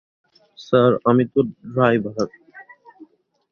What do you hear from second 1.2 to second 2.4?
তো ড্রাইভার।